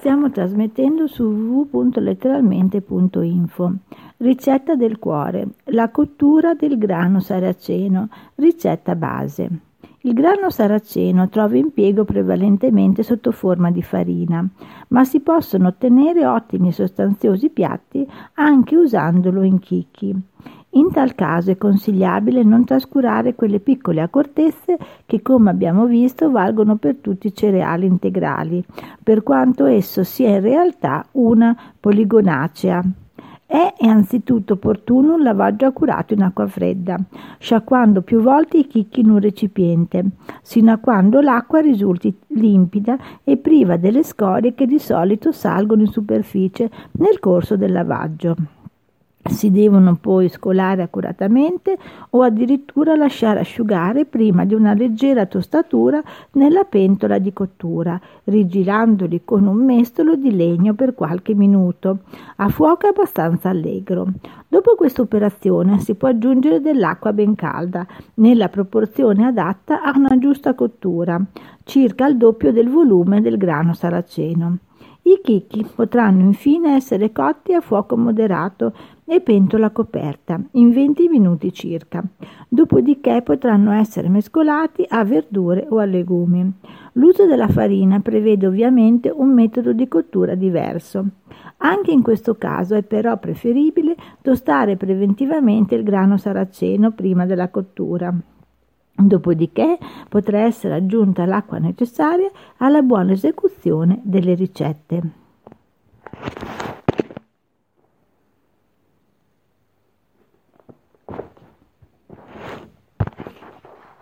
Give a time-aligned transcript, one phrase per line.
[0.00, 3.72] stiamo trasmettendo su www.letteralmente.info.
[4.16, 5.48] Ricetta del cuore.
[5.64, 8.08] La cottura del grano saraceno.
[8.36, 9.50] Ricetta base.
[10.00, 14.42] Il grano saraceno trova impiego prevalentemente sotto forma di farina,
[14.88, 20.16] ma si possono ottenere ottimi e sostanziosi piatti anche usandolo in chicchi.
[20.74, 26.76] In tal caso è consigliabile non trascurare quelle piccole accortezze che, come abbiamo visto, valgono
[26.76, 28.64] per tutti i cereali integrali,
[29.02, 32.82] per quanto esso sia in realtà una poligonacea.
[33.46, 36.96] È anzitutto opportuno un lavaggio accurato in acqua fredda,
[37.38, 40.04] sciacquando più volte i chicchi in un recipiente,
[40.40, 45.88] sino a quando l'acqua risulti limpida e priva delle scorie che di solito salgono in
[45.88, 48.36] superficie nel corso del lavaggio.
[49.22, 51.76] Si devono poi scolare accuratamente
[52.10, 56.02] o addirittura lasciare asciugare prima di una leggera tostatura
[56.32, 61.98] nella pentola di cottura, rigirandoli con un mestolo di legno per qualche minuto,
[62.36, 64.06] a fuoco abbastanza allegro.
[64.48, 70.54] Dopo questa operazione si può aggiungere dell'acqua ben calda, nella proporzione adatta a una giusta
[70.54, 71.22] cottura,
[71.64, 74.58] circa il doppio del volume del grano saraceno.
[75.02, 78.72] I chicchi potranno infine essere cotti a fuoco moderato
[79.06, 82.04] e pentola coperta in 20 minuti circa.
[82.48, 86.52] Dopodiché potranno essere mescolati a verdure o a legumi.
[86.92, 91.04] L'uso della farina prevede ovviamente un metodo di cottura diverso.
[91.58, 98.14] Anche in questo caso è però preferibile tostare preventivamente il grano saraceno prima della cottura.
[99.00, 105.19] Dopodiché potrà essere aggiunta l'acqua necessaria alla buona esecuzione delle ricette.